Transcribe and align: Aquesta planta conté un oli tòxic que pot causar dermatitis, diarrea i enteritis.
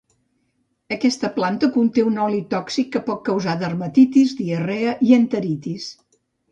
Aquesta 0.95 1.29
planta 1.35 1.69
conté 1.75 2.05
un 2.13 2.17
oli 2.29 2.41
tòxic 2.55 2.91
que 2.97 3.05
pot 3.11 3.23
causar 3.31 3.59
dermatitis, 3.67 4.37
diarrea 4.43 5.01
i 5.11 5.19
enteritis. 5.23 5.91